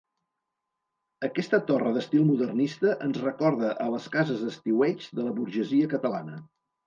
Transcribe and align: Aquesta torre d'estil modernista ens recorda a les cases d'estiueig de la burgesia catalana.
Aquesta 1.27 1.59
torre 1.67 1.91
d'estil 1.97 2.23
modernista 2.29 2.95
ens 3.07 3.21
recorda 3.25 3.69
a 3.85 3.89
les 3.97 4.09
cases 4.15 4.41
d'estiueig 4.45 5.05
de 5.19 5.27
la 5.27 5.35
burgesia 5.41 5.93
catalana. 5.93 6.41